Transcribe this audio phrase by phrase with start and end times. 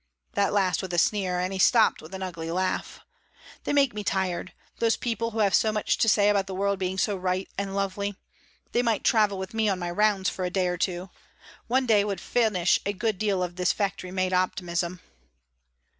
[0.33, 3.01] That last with a sneer, and he stopped with an ugly laugh.
[3.65, 6.79] "They make me tired those people who have so much to say about the world
[6.79, 8.15] being so right and lovely.
[8.71, 11.11] They might travel with me on my rounds for a day or two.
[11.67, 15.01] One day would finish a good deal of this factory made optimism."